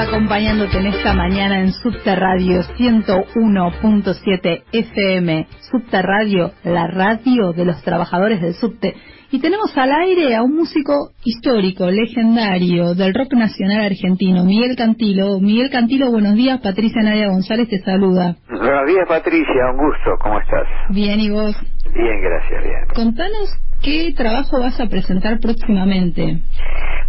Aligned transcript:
Acompañándote 0.00 0.78
en 0.78 0.86
esta 0.86 1.12
mañana 1.12 1.60
en 1.60 1.72
Subterradio 1.72 2.60
101.7 2.78 4.62
FM. 4.70 5.46
Subterradio, 5.70 6.52
la 6.62 6.86
radio 6.86 7.52
de 7.52 7.64
los 7.64 7.82
trabajadores 7.82 8.40
del 8.40 8.54
subte. 8.54 8.94
Y 9.30 9.40
tenemos 9.40 9.76
al 9.76 9.92
aire 9.92 10.36
a 10.36 10.42
un 10.42 10.54
músico 10.54 11.10
histórico, 11.24 11.90
legendario, 11.90 12.94
del 12.94 13.12
rock 13.12 13.32
nacional 13.34 13.86
argentino, 13.86 14.44
Miguel 14.44 14.76
Cantilo. 14.76 15.40
Miguel 15.40 15.68
Cantilo, 15.70 16.10
buenos 16.10 16.34
días. 16.34 16.60
Patricia 16.60 17.02
Nadia 17.02 17.28
González 17.28 17.68
te 17.68 17.78
saluda. 17.80 18.36
Buenos 18.48 18.86
días, 18.86 19.06
Patricia. 19.08 19.70
Un 19.72 19.78
gusto. 19.78 20.16
¿Cómo 20.22 20.38
estás? 20.38 20.66
Bien, 20.90 21.18
¿y 21.18 21.30
vos? 21.30 21.56
Bien, 21.92 22.20
gracias. 22.22 22.62
Bien. 22.62 22.84
Contanos 22.94 23.50
qué 23.82 24.14
trabajo 24.16 24.60
vas 24.60 24.80
a 24.80 24.86
presentar 24.86 25.38
próximamente. 25.40 26.40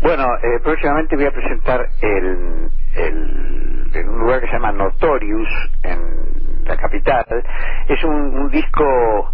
Bueno, 0.02 0.24
eh, 0.24 0.60
próximamente 0.64 1.16
voy 1.16 1.26
a 1.26 1.32
presentar 1.32 1.86
el, 2.02 2.70
el, 3.08 3.92
en 3.94 4.10
un 4.10 4.20
lugar 4.20 4.42
que 4.42 4.48
se 4.48 4.54
llama 4.54 4.72
Notorious, 4.72 5.50
en 5.84 6.30
la 6.66 6.78
capital. 6.78 7.26
Es 7.88 8.04
un, 8.04 8.50
disco 8.50 9.34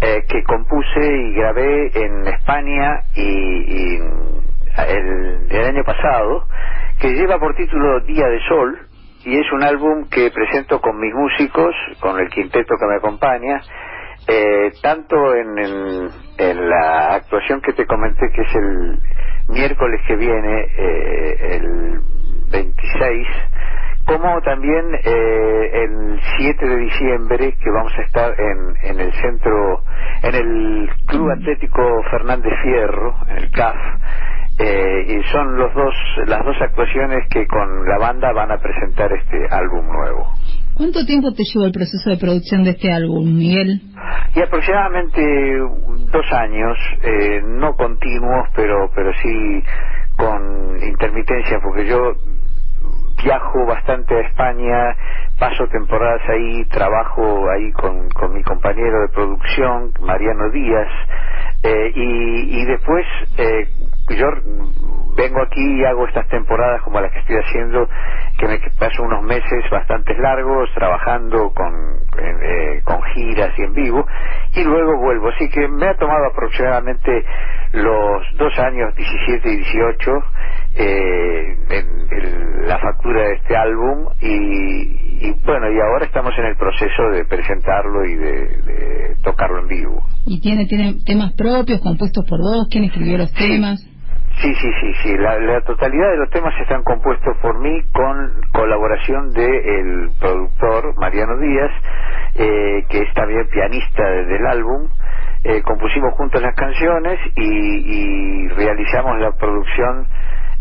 eh, 0.00 0.24
que 0.28 0.42
compuse 0.44 1.00
y 1.00 1.34
grabé 1.34 1.90
en 1.94 2.26
España 2.26 3.02
y, 3.14 3.96
el, 4.88 5.66
año 5.66 5.84
pasado, 5.84 6.46
que 7.00 7.12
lleva 7.12 7.38
por 7.38 7.54
título 7.54 8.00
Día 8.00 8.26
de 8.26 8.40
Sol, 8.48 8.78
y 9.24 9.38
es 9.38 9.52
un 9.52 9.62
álbum 9.62 10.08
que 10.08 10.30
presento 10.30 10.80
con 10.80 10.98
mis 10.98 11.12
músicos, 11.12 11.74
con 12.00 12.18
el 12.18 12.28
quinteto 12.30 12.74
que 12.78 12.86
me 12.86 12.96
acompaña, 12.96 13.60
eh, 14.26 14.72
tanto 14.82 15.34
en, 15.34 15.58
en, 15.58 16.10
en, 16.38 16.68
la 16.68 17.14
actuación 17.14 17.60
que 17.60 17.72
te 17.72 17.86
comenté, 17.86 18.30
que 18.32 18.42
es 18.42 18.54
el 18.54 18.98
miércoles 19.48 20.00
que 20.06 20.16
viene, 20.16 20.66
eh, 20.76 21.56
el 21.56 22.00
26, 22.50 23.26
como 24.06 24.40
también 24.42 24.84
eh, 25.04 25.84
el 25.84 26.20
7 26.38 26.66
de 26.68 26.76
diciembre, 26.76 27.54
que 27.62 27.70
vamos 27.70 27.92
a 27.96 28.02
estar 28.02 28.34
en, 28.38 28.90
en 28.90 29.00
el 29.00 29.12
centro, 29.20 29.84
en 30.22 30.34
el 30.34 30.90
Club 31.06 31.30
Atlético 31.30 32.02
Fernández 32.10 32.52
Fierro, 32.62 33.14
en 33.28 33.36
el 33.36 33.50
CAF, 33.50 33.76
eh, 34.58 35.06
y 35.08 35.32
son 35.32 35.56
los 35.56 35.72
dos, 35.74 35.94
las 36.26 36.44
dos 36.44 36.56
actuaciones 36.60 37.26
que 37.30 37.46
con 37.46 37.88
la 37.88 37.98
banda 37.98 38.32
van 38.32 38.50
a 38.50 38.58
presentar 38.58 39.10
este 39.12 39.46
álbum 39.50 39.86
nuevo. 39.86 40.26
¿Cuánto 40.74 41.04
tiempo 41.04 41.32
te 41.32 41.44
llevó 41.44 41.66
el 41.66 41.72
proceso 41.72 42.10
de 42.10 42.16
producción 42.16 42.64
de 42.64 42.70
este 42.70 42.90
álbum, 42.90 43.24
Miguel? 43.36 43.80
Y 44.34 44.40
aproximadamente 44.40 45.22
dos 46.10 46.32
años, 46.32 46.76
eh, 47.02 47.42
no 47.44 47.74
continuos, 47.74 48.48
pero, 48.54 48.90
pero 48.94 49.12
sí 49.22 49.62
con 50.20 50.78
intermitencia, 50.82 51.60
porque 51.62 51.86
yo 51.86 52.14
viajo 53.24 53.66
bastante 53.66 54.14
a 54.16 54.20
España, 54.20 54.96
paso 55.38 55.66
temporadas 55.68 56.22
ahí, 56.28 56.64
trabajo 56.66 57.50
ahí 57.50 57.72
con, 57.72 58.08
con 58.10 58.34
mi 58.34 58.42
compañero 58.42 59.02
de 59.02 59.08
producción, 59.08 59.92
Mariano 60.00 60.50
Díaz, 60.50 60.88
eh, 61.62 61.92
y, 61.94 62.62
y 62.62 62.64
después 62.66 63.06
eh, 63.38 63.68
yo 64.10 64.26
vengo 65.16 65.42
aquí 65.42 65.80
y 65.80 65.84
hago 65.84 66.06
estas 66.06 66.28
temporadas 66.28 66.82
como 66.82 67.00
las 67.00 67.12
que 67.12 67.20
estoy 67.20 67.36
haciendo, 67.36 67.88
que 68.38 68.48
me 68.48 68.58
paso 68.78 69.02
unos 69.02 69.22
meses 69.24 69.70
bastante 69.70 70.14
largos 70.18 70.70
trabajando 70.74 71.52
con, 71.54 71.89
eh, 72.24 72.80
con 72.84 73.02
giras 73.14 73.50
y 73.58 73.62
en 73.62 73.72
vivo, 73.74 74.06
y 74.54 74.64
luego 74.64 74.98
vuelvo. 75.00 75.28
Así 75.28 75.48
que 75.48 75.68
me 75.68 75.86
ha 75.86 75.94
tomado 75.96 76.26
aproximadamente 76.26 77.24
los 77.72 78.22
dos 78.38 78.58
años 78.58 78.94
17 78.96 79.52
y 79.52 79.56
18 79.56 80.10
eh, 80.74 81.56
en, 81.70 81.86
en 82.10 82.68
la 82.68 82.78
factura 82.78 83.22
de 83.22 83.34
este 83.34 83.56
álbum 83.56 84.06
y, 84.20 85.26
y, 85.26 85.32
bueno, 85.44 85.70
y 85.70 85.80
ahora 85.80 86.04
estamos 86.06 86.32
en 86.38 86.46
el 86.46 86.56
proceso 86.56 87.02
de 87.12 87.24
presentarlo 87.24 88.04
y 88.04 88.14
de, 88.16 88.32
de 88.62 89.16
tocarlo 89.22 89.60
en 89.60 89.68
vivo. 89.68 90.02
¿Y 90.26 90.40
tiene, 90.40 90.66
tiene 90.66 90.94
temas 91.04 91.32
propios 91.34 91.80
compuestos 91.80 92.24
por 92.28 92.38
vos? 92.40 92.68
¿Quién 92.70 92.84
escribió 92.84 93.18
los 93.18 93.30
Sí. 93.30 93.48
temas? 93.48 93.86
Sí, 94.42 94.54
sí, 94.56 94.72
sí, 94.80 94.94
sí. 95.02 95.18
La, 95.18 95.38
la 95.40 95.62
totalidad 95.62 96.10
de 96.12 96.18
los 96.18 96.30
temas 96.30 96.54
están 96.60 96.82
compuestos 96.84 97.36
por 97.42 97.58
mí 97.60 97.82
con 97.92 98.42
colaboración 98.52 99.32
del 99.32 100.12
productor 100.20 100.94
Mariano 100.98 101.38
Díaz, 101.38 101.72
eh, 102.34 102.86
que 102.88 103.00
es 103.02 103.14
también 103.14 103.48
pianista 103.48 104.04
de- 104.10 104.26
del 104.26 104.46
álbum. 104.46 104.90
Eh, 105.44 105.62
compusimos 105.62 106.14
juntos 106.14 106.42
las 106.42 106.54
canciones 106.54 107.20
y, 107.36 107.44
y 108.44 108.48
realizamos 108.50 109.18
la 109.20 109.32
producción 109.32 110.08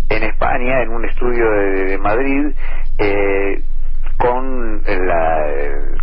en 0.09 0.23
España, 0.23 0.81
en 0.84 0.90
un 0.91 1.06
estudio 1.06 1.51
de, 1.51 1.85
de 1.85 1.97
Madrid, 2.00 2.56
eh, 3.00 3.63
con 4.19 4.84
la, 4.85 5.47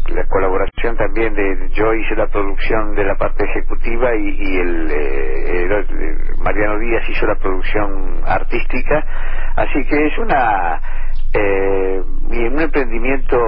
la 0.09 0.27
colaboración 0.29 0.97
también 0.97 1.35
de 1.35 1.71
yo 1.75 1.95
hice 1.95 2.17
la 2.17 2.29
producción 2.29 2.97
de 2.97 3.05
la 3.05 3.17
parte 3.17 3.45
ejecutiva 3.45 4.15
y, 4.17 4.29
y 4.31 4.59
el, 4.61 4.93
eh, 4.93 5.63
el- 5.65 6.37
Mariano 6.39 6.81
Díaz 6.81 7.05
hizo 7.11 7.27
la 7.27 7.37
producción 7.37 8.23
artística. 8.27 9.07
Así 9.57 9.85
que 9.87 10.07
es 10.09 10.19
una 10.19 10.83
eh, 11.33 12.03
un 12.05 12.61
emprendimiento 12.61 13.39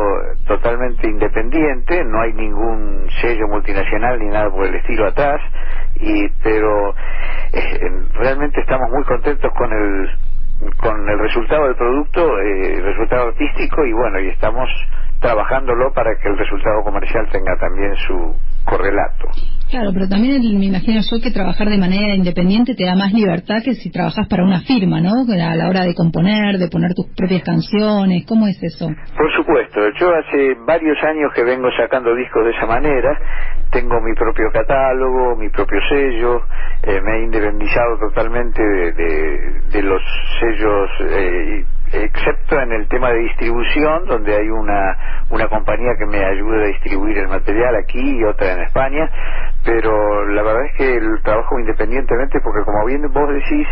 totalmente 0.47 1.07
independiente 1.09 2.05
no 2.05 2.21
hay 2.23 2.35
ningún 2.35 3.09
sello 3.23 3.49
multinacional 3.49 4.19
ni 4.21 4.27
nada 4.27 4.51
por 4.51 4.67
el 4.67 4.77
estilo 4.77 5.07
atrás 5.07 5.41
y 5.97 6.29
pero 6.43 6.95
eh, 7.53 7.81
realmente 8.15 8.61
estamos 8.63 8.91
muy 8.91 9.05
contentos 9.05 9.53
con 9.57 9.73
el 9.73 10.11
con 10.79 11.09
el 11.09 11.19
resultado 11.21 11.67
del 11.67 11.77
producto, 11.77 12.41
eh, 12.41 12.75
el 12.75 12.85
resultado 12.85 13.29
artístico 13.29 13.85
y 13.85 13.93
bueno, 13.93 14.21
y 14.21 14.29
estamos 14.29 14.69
trabajándolo 15.21 15.93
para 15.93 16.11
que 16.19 16.29
el 16.29 16.39
resultado 16.39 16.83
comercial 16.83 17.29
tenga 17.31 17.57
también 17.59 17.95
su 17.97 18.37
correlato. 18.65 19.29
Claro, 19.71 19.91
pero 19.93 20.09
también 20.09 20.41
me 20.59 20.65
imagino 20.65 21.01
yo 21.03 21.21
que 21.23 21.31
trabajar 21.31 21.69
de 21.69 21.77
manera 21.77 22.15
independiente 22.15 22.75
te 22.75 22.87
da 22.87 22.95
más 22.95 23.13
libertad 23.13 23.63
que 23.63 23.75
si 23.75 23.91
trabajas 23.91 24.27
para 24.27 24.43
una 24.45 24.61
firma, 24.61 25.01
¿no? 25.03 25.13
A 25.29 25.55
la 25.57 25.69
hora 25.69 25.83
de 25.85 25.95
componer, 25.95 26.57
de 26.57 26.69
poner 26.69 26.95
tus 26.95 27.07
propias 27.15 27.43
canciones, 27.43 28.25
¿cómo 28.27 28.47
es 28.49 28.57
eso? 28.63 28.89
Por 29.17 29.31
supuesto, 29.37 29.81
yo 30.01 30.09
hace 30.15 30.55
varios 30.67 30.97
años 31.05 31.31
que 31.35 31.45
vengo 31.45 31.69
sacando 31.77 32.15
discos 32.15 32.45
de 32.47 32.51
esa 32.53 32.67
manera, 32.67 33.13
tengo 33.71 34.01
mi 34.01 34.15
propio 34.15 34.47
catálogo, 34.55 35.37
mi 35.37 35.51
propio 35.51 35.79
sello, 35.91 36.41
eh, 36.85 37.01
me 37.05 37.19
he 37.19 37.25
independizado 37.25 37.99
totalmente 38.09 38.63
de, 38.63 38.93
de- 38.93 39.61
de 39.71 39.83
los 39.83 40.01
sellos, 40.41 40.91
eh, 41.11 41.65
excepto 41.93 42.61
en 42.61 42.73
el 42.73 42.89
tema 42.89 43.11
de 43.11 43.19
distribución, 43.21 44.07
donde 44.07 44.35
hay 44.35 44.49
una, 44.49 44.97
una 45.31 45.49
compañía 45.49 45.93
que 45.99 46.07
me 46.07 46.25
ayuda 46.25 46.63
a 46.63 46.67
distribuir 46.69 47.19
el 47.19 47.29
material 47.29 47.75
aquí 47.77 48.19
y 48.19 48.25
otra 48.25 48.53
en 48.53 48.61
España, 48.63 49.11
pero 49.65 50.27
la 50.27 50.43
verdad 50.43 50.65
es 50.67 50.77
que 50.77 50.97
el 50.97 51.23
trabajo 51.23 51.59
independientemente, 51.59 52.41
porque 52.43 52.65
como 52.65 52.87
bien 52.87 53.03
vos 53.13 53.29
decís, 53.33 53.67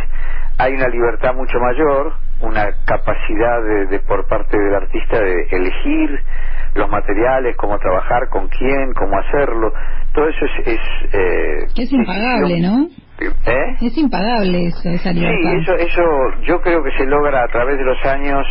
hay 0.59 0.73
una 0.75 0.89
libertad 0.89 1.35
mucho 1.35 1.59
mayor, 1.59 2.13
una 2.41 2.67
capacidad 2.87 3.63
de, 3.63 3.87
de 3.87 4.01
por 4.01 4.27
parte 4.29 4.59
del 4.59 4.75
artista 4.75 5.21
de 5.21 5.47
elegir 5.51 6.21
los 6.75 6.89
materiales, 6.91 7.57
cómo 7.57 7.79
trabajar, 7.79 8.29
con 8.29 8.49
quién, 8.49 8.93
cómo 8.95 9.19
hacerlo, 9.19 9.73
todo 10.13 10.29
eso 10.29 10.45
es... 10.45 10.67
Es, 10.67 10.81
eh, 11.13 11.67
Es 11.77 11.93
impagable, 11.93 12.61
¿no? 12.61 12.89
¿Eh? 13.19 13.77
Es 13.81 13.97
impagable 13.97 14.67
eso, 14.67 14.89
esa 14.91 15.11
Sí, 15.13 15.19
libertad. 15.21 15.53
eso, 15.63 15.75
eso 15.77 16.03
yo 16.43 16.61
creo 16.61 16.83
que 16.83 16.91
se 16.93 17.07
logra 17.07 17.43
a 17.45 17.49
través 17.49 17.79
de 17.79 17.85
los 17.85 18.05
años 18.05 18.47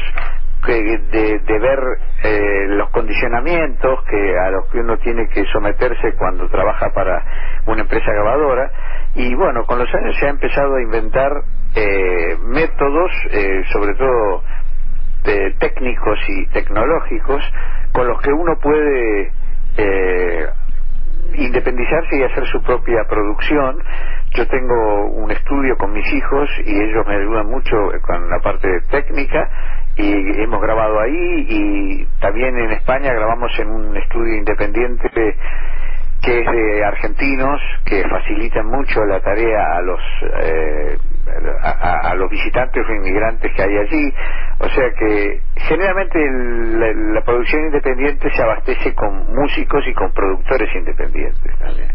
que, 0.66 0.74
de, 0.74 1.40
de 1.40 1.60
ver 1.60 1.80
eh, 2.24 2.66
los 2.70 2.90
condicionamientos 2.90 4.00
que 4.10 4.38
a 4.40 4.50
los 4.50 4.66
que 4.72 4.80
uno 4.80 4.98
tiene 4.98 5.28
que 5.28 5.46
someterse 5.54 6.14
cuando 6.18 6.50
trabaja 6.50 6.90
para 6.96 7.24
una 7.68 7.82
empresa 7.84 8.12
grabadora 8.12 8.72
y 9.14 9.36
bueno, 9.36 9.64
con 9.66 9.78
los 9.78 9.94
años 9.94 10.16
se 10.20 10.26
ha 10.26 10.30
empezado 10.30 10.76
a 10.76 10.82
inventar 10.82 11.32
eh, 11.76 12.38
métodos, 12.48 13.12
eh, 13.32 13.62
sobre 13.72 13.94
todo 13.96 14.44
de 15.26 15.52
técnicos 15.60 16.20
y 16.28 16.48
tecnológicos, 16.48 17.44
con 17.94 18.08
los 18.08 18.20
que 18.22 18.32
uno 18.32 18.54
puede 18.62 19.32
eh, 19.78 20.48
independizarse 21.36 22.18
y 22.18 22.24
hacer 22.24 22.46
su 22.48 22.62
propia 22.62 23.04
producción. 23.10 23.82
Yo 24.36 24.48
tengo 24.48 25.06
un 25.06 25.32
estudio 25.32 25.78
con 25.78 25.94
mis 25.94 26.06
hijos 26.14 26.50
y 26.66 26.82
ellos 26.82 27.06
me 27.08 27.16
ayudan 27.16 27.48
mucho 27.48 27.76
con 28.02 28.30
la 28.30 28.40
parte 28.40 28.68
técnica 28.92 29.50
y 29.98 30.42
hemos 30.42 30.62
grabado 30.62 31.00
ahí 31.00 31.46
y 31.50 32.06
también 32.20 32.58
en 32.58 32.72
España 32.72 33.14
grabamos 33.14 33.52
en 33.60 33.70
un 33.70 33.98
estudio 33.98 34.36
independiente 34.36 35.10
que 36.26 36.40
es 36.40 36.52
de 36.52 36.84
argentinos 36.84 37.62
que 37.86 38.04
facilitan 38.10 38.66
mucho 38.66 39.06
la 39.06 39.20
tarea 39.20 39.78
a 39.78 39.82
los 39.82 40.02
eh, 40.42 40.98
a, 41.62 42.10
a, 42.10 42.16
los 42.16 42.30
visitantes 42.30 42.84
o 42.88 42.94
inmigrantes 42.94 43.52
que 43.56 43.62
hay 43.62 43.78
allí. 43.78 44.14
O 44.60 44.70
sea 44.70 44.92
que 44.98 45.42
generalmente 45.56 46.20
la, 46.20 46.94
la, 47.14 47.22
producción 47.22 47.66
independiente 47.66 48.30
se 48.32 48.42
abastece 48.42 48.94
con 48.96 49.34
músicos 49.36 49.86
y 49.88 49.94
con 49.94 50.12
productores 50.14 50.74
independientes 50.76 51.60
también 51.60 51.90